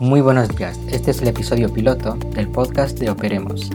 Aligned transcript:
Muy 0.00 0.20
buenos 0.20 0.48
días, 0.56 0.78
este 0.92 1.10
es 1.10 1.20
el 1.22 1.26
episodio 1.26 1.72
piloto 1.72 2.14
del 2.14 2.48
podcast 2.48 2.96
de 3.00 3.10
Operemos, 3.10 3.68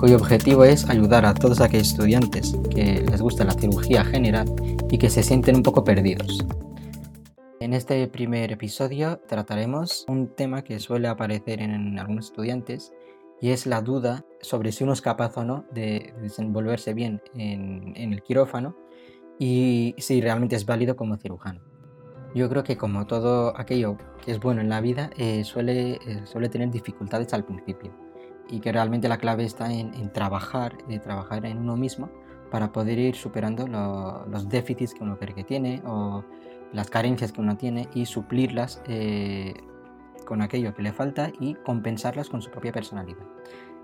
cuyo 0.00 0.16
objetivo 0.16 0.64
es 0.64 0.90
ayudar 0.90 1.24
a 1.24 1.32
todos 1.32 1.60
aquellos 1.60 1.90
estudiantes 1.90 2.56
que 2.74 3.00
les 3.08 3.22
gusta 3.22 3.44
la 3.44 3.52
cirugía 3.52 4.04
general 4.04 4.52
y 4.90 4.98
que 4.98 5.08
se 5.08 5.22
sienten 5.22 5.54
un 5.54 5.62
poco 5.62 5.84
perdidos. 5.84 6.44
En 7.60 7.72
este 7.72 8.08
primer 8.08 8.50
episodio 8.50 9.20
trataremos 9.28 10.04
un 10.08 10.34
tema 10.34 10.64
que 10.64 10.80
suele 10.80 11.06
aparecer 11.06 11.62
en 11.62 12.00
algunos 12.00 12.26
estudiantes 12.26 12.92
y 13.40 13.50
es 13.50 13.64
la 13.64 13.80
duda 13.80 14.24
sobre 14.40 14.72
si 14.72 14.82
uno 14.82 14.92
es 14.92 15.00
capaz 15.00 15.36
o 15.36 15.44
no 15.44 15.66
de 15.70 16.12
desenvolverse 16.20 16.94
bien 16.94 17.22
en, 17.36 17.94
el 17.94 18.24
quirófano 18.24 18.76
y 19.38 19.94
si 19.98 20.20
realmente 20.20 20.56
es 20.56 20.66
válido 20.66 20.96
como 20.96 21.16
cirujano. 21.16 21.69
Yo 22.34 22.48
creo 22.48 22.62
que 22.62 22.76
como 22.76 23.06
todo 23.06 23.52
aquello 23.58 23.96
que 24.24 24.30
es 24.30 24.40
bueno 24.40 24.60
en 24.60 24.68
la 24.68 24.80
vida 24.80 25.10
eh, 25.16 25.42
suele, 25.44 25.94
eh, 26.06 26.22
suele 26.24 26.48
tener 26.48 26.70
dificultades 26.70 27.34
al 27.34 27.44
principio 27.44 27.92
y 28.48 28.60
que 28.60 28.72
realmente 28.72 29.08
la 29.08 29.18
clave 29.18 29.44
está 29.44 29.72
en, 29.72 30.12
trabajar, 30.12 30.76
en 30.86 30.92
eh, 30.92 30.98
trabajar 31.00 31.44
en 31.46 31.58
uno 31.58 31.76
mismo 31.76 32.08
para 32.50 32.72
poder 32.72 32.98
ir 32.98 33.14
superando 33.14 33.66
los 33.68 34.48
déficits 34.48 34.94
que 34.94 35.04
uno 35.04 35.16
cree 35.18 35.34
que 35.34 35.44
tiene 35.44 35.82
o 35.86 36.24
las 36.72 36.90
carencias 36.90 37.32
que 37.32 37.40
uno 37.40 37.56
tiene 37.56 37.88
y 37.94 38.06
suplirlas 38.06 38.82
con 40.24 40.42
aquello 40.42 40.74
que 40.74 40.82
le 40.82 40.92
falta 40.92 41.30
y 41.38 41.54
compensarlas 41.54 42.28
con 42.28 42.42
su 42.42 42.50
propia 42.50 42.72
personalidad. 42.72 43.22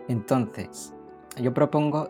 Entonces, 0.08 0.92
yo 1.40 1.54
propongo 1.54 2.08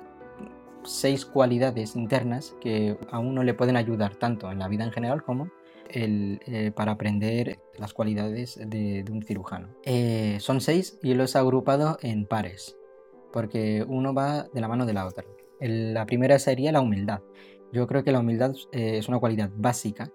seis 0.82 1.26
cualidades 1.26 1.94
internas 1.94 2.54
que 2.60 2.98
a 3.10 3.18
uno 3.18 3.42
le 3.42 3.52
pueden 3.52 3.76
ayudar 3.76 4.14
tanto 4.14 4.50
en 4.50 4.58
la 4.58 4.68
vida 4.68 4.84
en 4.84 4.92
general 4.92 5.22
como 5.22 5.50
eh, 5.90 6.72
para 6.74 6.92
aprender 6.92 7.58
las 7.78 7.92
cualidades 7.92 8.58
de, 8.64 9.04
un 9.10 9.22
cirujano. 9.22 9.68
Eh, 9.84 10.38
son 10.40 10.60
seis 10.60 10.98
y 11.02 11.14
los 11.14 11.34
he 11.34 11.38
agrupado 11.38 11.98
en 12.02 12.26
pares, 12.26 12.76
porque 13.32 13.84
uno 13.86 14.14
va 14.14 14.48
de 14.52 14.60
la 14.60 14.68
mano 14.68 14.86
de 14.86 14.92
la 14.92 15.06
otra. 15.06 15.24
la 15.60 16.06
primera 16.06 16.38
sería 16.38 16.72
la 16.72 16.80
humildad. 16.80 17.20
Yo 17.72 17.86
creo 17.86 18.04
que 18.04 18.12
la 18.12 18.20
humildad 18.20 18.54
eh, 18.72 18.98
es 18.98 19.08
una 19.08 19.18
cualidad 19.18 19.50
básica 19.56 20.10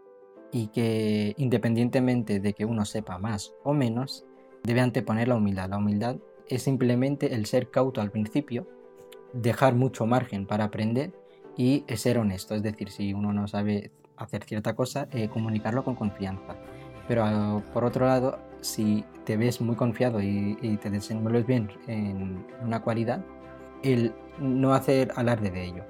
y 0.52 0.68
que 0.68 1.34
independientemente 1.38 2.40
de 2.40 2.54
que 2.54 2.66
uno 2.66 2.86
sepa 2.86 3.18
más 3.18 3.54
o 3.64 3.74
menos, 3.74 4.26
debe 4.64 4.82
anteponer 4.82 5.28
la 5.28 5.36
humildad. 5.36 5.70
La 5.70 5.78
humildad 5.78 6.18
es 6.48 6.64
simplemente 6.64 7.34
el 7.34 7.46
ser 7.46 7.70
cauto 7.70 8.02
al 8.02 8.12
principio, 8.12 8.68
dejar 9.34 9.76
mucho 9.76 10.06
margen 10.06 10.46
para 10.46 10.66
aprender 10.66 11.14
y 11.56 11.86
ser 11.96 12.18
honesto. 12.18 12.56
Es 12.56 12.64
decir, 12.64 12.90
si 12.90 13.14
uno 13.14 13.32
no 13.34 13.48
sabe 13.48 13.92
hacer 14.22 14.44
cierta 14.44 14.74
cosa, 14.74 15.08
eh, 15.12 15.28
comunicarlo 15.30 15.84
con 15.84 15.96
confianza. 15.96 16.56
Pero 17.08 17.62
por 17.74 17.84
otro 17.84 18.06
lado, 18.06 18.40
si 18.62 19.04
te 19.26 19.38
ves 19.38 19.60
muy 19.60 19.76
confiado 19.76 20.22
y, 20.22 20.56
te 20.82 20.90
desenvuelves 20.90 21.46
bien 21.46 21.70
en 21.88 22.46
una 22.64 22.82
cualidad, 22.82 23.24
el 23.84 24.14
no 24.40 24.74
hacer 24.74 25.12
alarde 25.16 25.52
de 25.52 25.66
ello. 25.66 25.84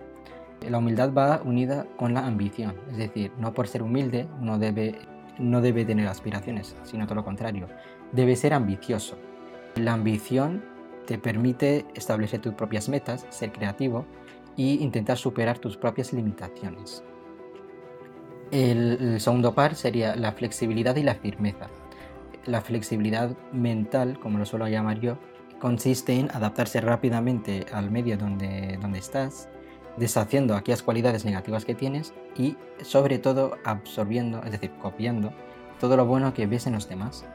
La 0.67 0.77
humildad 0.77 1.13
va 1.13 1.41
unida 1.43 1.85
con 1.97 2.13
la 2.13 2.25
ambición, 2.25 2.75
es 2.89 2.97
decir, 2.97 3.31
no 3.37 3.53
por 3.53 3.67
ser 3.67 3.83
humilde 3.83 4.27
uno 4.39 4.57
debe, 4.57 4.95
no 5.37 5.61
debe 5.61 5.85
tener 5.85 6.07
aspiraciones, 6.07 6.75
sino 6.83 7.05
todo 7.05 7.15
lo 7.15 7.23
contrario, 7.23 7.67
debe 8.11 8.35
ser 8.35 8.53
ambicioso. 8.53 9.17
La 9.75 9.93
ambición 9.93 10.63
te 11.05 11.17
permite 11.17 11.85
establecer 11.95 12.41
tus 12.41 12.53
propias 12.53 12.89
metas, 12.89 13.25
ser 13.29 13.51
creativo 13.51 14.05
e 14.57 14.73
intentar 14.73 15.17
superar 15.17 15.57
tus 15.57 15.77
propias 15.77 16.13
limitaciones. 16.13 17.03
El, 18.51 19.21
segundo 19.21 19.55
par 19.55 19.75
sería 19.75 20.15
la 20.17 20.33
flexibilidad 20.33 20.95
y 20.97 21.03
la 21.03 21.15
firmeza. 21.15 21.69
La 22.45 22.61
flexibilidad 22.61 23.31
mental, 23.53 24.19
como 24.19 24.37
lo 24.37 24.45
suelo 24.45 24.67
llamar 24.67 24.99
yo, 24.99 25.17
consiste 25.59 26.19
en 26.19 26.29
adaptarse 26.31 26.81
rápidamente 26.81 27.65
al 27.71 27.91
medio 27.91 28.17
donde, 28.17 28.77
donde 28.81 28.99
estás, 28.99 29.47
deshaciendo 29.95 30.55
aquellas 30.55 30.83
cualidades 30.83 31.23
negativas 31.23 31.63
que 31.63 31.75
tienes 31.75 32.13
y 32.35 32.57
sobre 32.81 33.19
todo 33.19 33.57
absorbiendo, 33.63 34.41
es 34.43 34.51
decir, 34.51 34.71
copiando 34.81 35.31
todo 35.79 35.95
lo 35.95 36.05
bueno 36.05 36.33
que 36.33 36.47
ves 36.47 36.67
en 36.67 36.73
los 36.73 36.89
demás. 36.89 37.25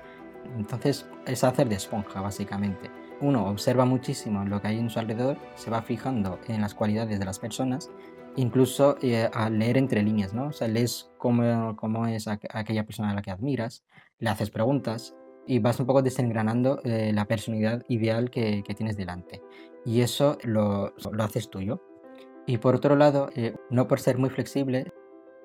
Entonces 0.59 1.07
es 1.27 1.45
hacer 1.45 1.69
de 1.69 1.77
esponja, 1.77 2.21
básicamente. 2.21 2.91
Uno 3.21 3.47
observa 3.47 3.87
muchísimo 3.87 4.45
lo 4.45 4.61
que 4.61 4.69
hay 4.69 4.79
en 4.79 4.91
su 4.91 4.99
alrededor, 4.99 5.39
se 5.55 5.71
va 5.71 5.81
fijando 5.81 6.39
en 6.47 6.61
las 6.61 6.75
cualidades 6.75 7.19
de 7.19 7.25
las 7.25 7.39
personas 7.39 7.91
incluso 8.37 8.97
eh, 9.03 9.29
a 9.33 9.51
leer 9.51 9.79
entre 9.79 10.03
líneas, 10.03 10.35
¿no? 10.35 10.49
O 10.49 10.53
sea, 10.53 10.69
lees 10.69 11.11
cómo, 11.19 12.07
es 12.07 12.29
aquella 12.29 12.85
persona 12.85 13.11
a 13.11 13.15
la 13.15 13.23
que 13.23 13.31
admiras, 13.31 13.85
le 14.19 14.31
haces 14.31 14.51
preguntas 14.51 15.15
y 15.47 15.59
vas 15.59 15.81
un 15.81 15.87
poco 15.87 16.03
desengranando 16.03 16.81
eh, 16.85 17.13
la 17.15 17.27
personalidad 17.27 17.83
ideal 17.89 18.31
que, 18.31 18.63
tienes 18.77 18.97
delante. 18.97 19.43
Y 19.85 20.01
eso 20.01 20.39
lo, 20.45 20.95
lo, 21.13 21.25
haces 21.25 21.51
tuyo. 21.51 21.83
Y 22.47 22.59
por 22.59 22.75
otro 22.75 22.97
lado, 22.97 23.31
eh, 23.35 23.55
no 23.71 23.89
por 23.89 24.01
ser 24.01 24.19
muy 24.19 24.31
flexible, 24.31 24.93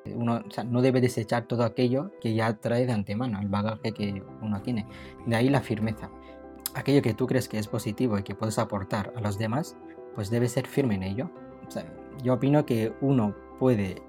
uno 0.06 0.44
no 0.66 0.81
debe 0.81 1.00
desechar 1.00 1.46
todo 1.47 1.63
aquello 1.63 2.12
que 2.22 2.34
ya 2.34 2.53
trae 2.59 2.85
de 2.88 2.91
antemano, 2.91 3.40
el 3.40 3.50
bagaje 3.50 3.91
que 3.91 4.24
uno 4.41 4.62
tiene. 4.62 4.88
De 5.25 5.35
ahí 5.35 5.50
la 5.50 5.62
firmeza. 5.62 6.09
Aquello 6.74 7.01
que 7.01 7.13
tú 7.13 7.28
crees 7.28 7.47
que 7.47 7.59
es 7.59 7.68
positivo 7.68 8.18
y 8.18 8.24
que 8.24 8.35
puedes 8.35 8.57
aportar 8.57 9.13
a 9.16 9.22
los 9.22 9.38
demás, 9.38 9.78
pues 10.16 10.30
debes 10.30 10.53
ser 10.53 10.68
firme 10.68 10.96
en 10.96 11.03
ello. 11.03 11.30
O 11.68 11.72
sea, 11.72 11.85
yo 12.23 12.33
opino 12.33 12.66
que 12.66 12.94
uno 13.01 13.35
puede, 13.59 14.01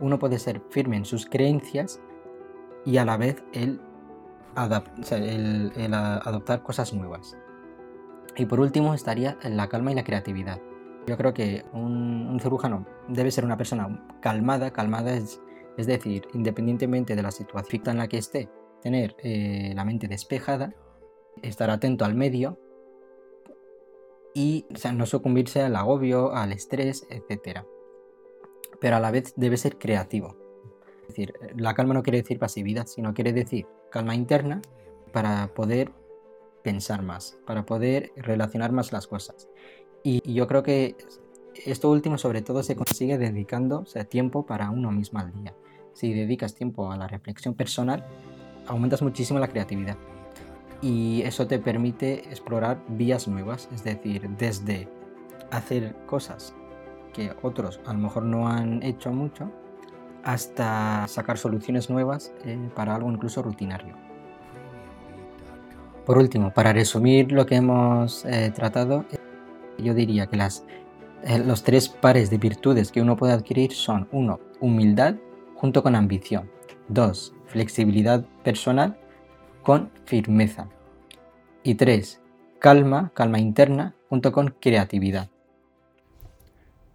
uno 0.00 0.18
puede 0.18 0.38
ser 0.38 0.60
firme 0.70 0.96
en 0.96 1.04
sus 1.04 1.26
creencias 1.26 2.00
y 2.84 2.96
a 2.96 3.04
la 3.04 3.16
vez 3.16 3.42
el, 3.52 3.80
adoptar 4.54 6.62
cosas 6.62 6.92
nuevas. 6.92 7.36
Y 8.36 8.46
por 8.46 8.60
último 8.60 8.94
estaría 8.94 9.38
la 9.44 9.68
calma 9.68 9.92
y 9.92 9.94
la 9.94 10.04
creatividad. 10.04 10.60
Yo 11.06 11.16
creo 11.16 11.34
que 11.34 11.64
un, 11.72 12.38
cirujano 12.40 12.86
debe 13.08 13.30
ser 13.30 13.44
una 13.44 13.56
persona 13.56 14.04
calmada, 14.20 14.72
calmada 14.72 15.14
es, 15.14 15.40
es, 15.76 15.86
decir, 15.86 16.26
independientemente 16.34 17.16
de 17.16 17.22
la 17.22 17.30
situación 17.30 17.82
en 17.86 17.98
la 17.98 18.08
que 18.08 18.18
esté, 18.18 18.50
tener 18.82 19.16
eh, 19.22 19.72
la 19.74 19.84
mente 19.84 20.08
despejada, 20.08 20.74
estar 21.42 21.70
atento 21.70 22.04
al 22.04 22.14
medio 22.14 22.58
y 24.34 24.66
no 24.94 25.06
sucumbirse 25.06 25.62
al 25.62 25.76
agobio, 25.76 26.32
al 26.34 26.52
estrés, 26.52 27.06
etc. 27.10 27.60
Pero 28.80 28.96
a 28.96 29.00
la 29.00 29.10
vez 29.10 29.34
debe 29.36 29.56
ser 29.56 29.78
creativo. 29.78 30.36
Es 31.02 31.08
decir, 31.08 31.34
la 31.56 31.74
calma 31.74 31.94
no 31.94 32.02
quiere 32.02 32.18
decir 32.18 32.38
pasividad, 32.38 32.86
sino 32.86 33.14
quiere 33.14 33.32
decir 33.32 33.66
calma 33.90 34.14
interna 34.14 34.62
para 35.12 35.52
poder 35.54 35.92
pensar 36.62 37.02
más, 37.02 37.38
para 37.46 37.66
poder 37.66 38.12
relacionar 38.16 38.72
más 38.72 38.92
las 38.92 39.06
cosas. 39.06 39.48
Y, 40.02 40.20
yo 40.32 40.46
creo 40.46 40.62
que 40.62 40.96
esto 41.66 41.90
último 41.90 42.16
sobre 42.16 42.42
todo 42.42 42.62
se 42.62 42.76
consigue 42.76 43.18
dedicando 43.18 43.84
tiempo 44.08 44.46
para 44.46 44.70
uno 44.70 44.92
mismo 44.92 45.18
al 45.18 45.32
día. 45.32 45.54
Si 45.92 46.14
dedicas 46.14 46.54
tiempo 46.54 46.92
a 46.92 46.96
la 46.96 47.08
reflexión 47.08 47.54
personal, 47.54 48.06
aumentas 48.66 49.02
muchísimo 49.02 49.40
la 49.40 49.48
creatividad 49.48 49.98
y 50.82 51.22
eso 51.22 51.46
te 51.46 51.58
permite 51.58 52.28
explorar 52.30 52.80
vías 52.88 53.28
nuevas, 53.28 53.68
es 53.72 53.84
decir, 53.84 54.28
desde 54.38 54.88
hacer 55.50 55.94
cosas 56.06 56.54
que 57.12 57.32
otros 57.42 57.80
a 57.86 57.92
lo 57.92 57.98
mejor 57.98 58.24
no 58.24 58.48
han 58.48 58.82
hecho 58.82 59.12
mucho, 59.12 59.50
hasta 60.22 61.06
sacar 61.08 61.38
soluciones 61.38 61.90
nuevas 61.90 62.32
eh, 62.44 62.58
para 62.74 62.94
algo 62.94 63.10
incluso 63.10 63.42
rutinario. 63.42 63.94
Por 66.04 66.18
último, 66.18 66.52
para 66.52 66.72
resumir 66.72 67.32
lo 67.32 67.46
que 67.46 67.56
hemos 67.56 68.24
eh, 68.24 68.52
tratado, 68.54 69.04
yo 69.78 69.94
diría 69.94 70.26
que 70.26 70.36
las, 70.36 70.64
eh, 71.22 71.38
los 71.38 71.62
tres 71.62 71.88
pares 71.88 72.30
de 72.30 72.38
virtudes 72.38 72.90
que 72.90 73.00
uno 73.00 73.16
puede 73.16 73.32
adquirir 73.32 73.72
son 73.72 74.08
uno, 74.12 74.40
Humildad 74.60 75.14
junto 75.54 75.82
con 75.82 75.94
ambición. 75.94 76.50
2. 76.88 77.34
Flexibilidad 77.46 78.24
personal 78.42 78.98
con 79.62 79.90
firmeza. 80.04 80.68
Y 81.62 81.74
tres, 81.74 82.22
calma, 82.58 83.12
calma 83.14 83.38
interna, 83.38 83.94
junto 84.08 84.32
con 84.32 84.54
creatividad. 84.60 85.28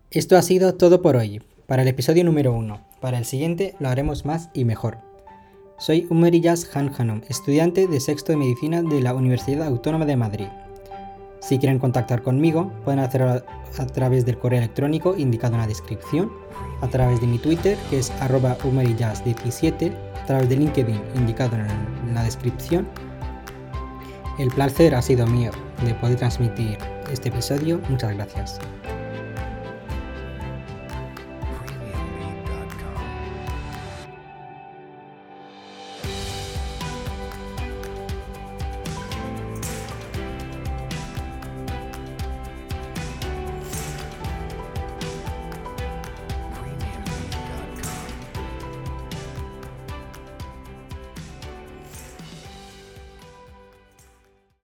Esto 0.09 0.37
ha 0.37 0.41
sido 0.41 0.73
todo 0.73 1.03
por 1.03 1.15
hoy, 1.15 1.43
para 1.67 1.83
el 1.83 1.87
episodio 1.87 2.23
número 2.23 2.51
uno. 2.51 2.83
Para 2.99 3.19
el 3.19 3.25
siguiente 3.25 3.75
lo 3.79 3.89
haremos 3.89 4.25
más 4.25 4.49
y 4.55 4.65
mejor. 4.65 4.97
Soy 5.77 6.07
Umeriyas 6.09 6.75
Han 6.75 6.91
Hanum, 6.97 7.21
estudiante 7.29 7.85
de 7.85 7.99
sexto 7.99 8.31
de 8.31 8.37
medicina 8.37 8.81
de 8.81 9.01
la 9.01 9.13
Universidad 9.13 9.67
Autónoma 9.67 10.05
de 10.05 10.15
Madrid. 10.15 10.47
Si 11.41 11.59
quieren 11.59 11.77
contactar 11.77 12.23
conmigo, 12.23 12.71
pueden 12.83 13.01
hacerlo 13.01 13.43
a 13.77 13.85
través 13.85 14.25
del 14.25 14.39
correo 14.39 14.57
electrónico 14.57 15.15
indicado 15.15 15.53
en 15.53 15.61
la 15.61 15.67
descripción, 15.67 16.31
a 16.81 16.87
través 16.87 17.21
de 17.21 17.27
mi 17.27 17.37
Twitter, 17.37 17.77
que 17.91 17.99
es 17.99 18.09
arroba 18.19 18.57
17 18.63 19.91
a 20.23 20.25
través 20.25 20.49
de 20.49 20.55
LinkedIn 20.55 21.01
indicado 21.13 21.55
en 21.55 22.15
la 22.15 22.23
descripción. 22.23 22.87
El 24.37 24.49
placer 24.49 24.93
ha 24.95 25.01
sido 25.01 25.25
mío 25.25 25.51
de 25.85 25.93
poder 25.95 26.17
transmitir 26.17 26.77
este 27.11 27.29
episodio. 27.29 27.79
Muchas 27.89 28.13
gracias. 28.15 28.59